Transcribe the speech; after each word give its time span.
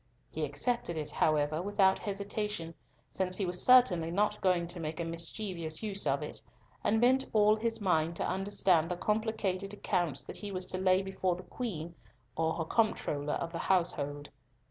He 0.31 0.43
accepted 0.45 0.97
it, 0.97 1.11
however, 1.11 1.61
without 1.61 1.99
hesitation, 1.99 2.73
since 3.11 3.37
he 3.37 3.45
was 3.45 3.61
certainly 3.63 4.09
not 4.09 4.41
going 4.41 4.65
to 4.65 4.79
make 4.79 4.99
a 4.99 5.05
mischievous 5.05 5.83
use 5.83 6.07
of 6.07 6.23
it, 6.23 6.41
and 6.83 6.99
bent 6.99 7.27
all 7.33 7.55
his 7.55 7.79
mind 7.79 8.15
to 8.15 8.25
understand 8.27 8.89
the 8.89 8.97
complicated 8.97 9.75
accounts 9.75 10.23
that 10.23 10.37
he 10.37 10.51
was 10.51 10.65
to 10.71 10.79
lay 10.79 11.03
before 11.03 11.35
the 11.35 11.43
Queen 11.43 11.93
or 12.35 12.51
her 12.55 12.65
comptroller 12.65 13.33
of 13.33 13.51
the 13.51 13.59
household. 13.59 14.31